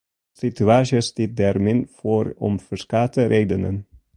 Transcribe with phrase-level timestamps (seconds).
[0.35, 3.77] De situaasje stiet der min foar om ferskate redenen.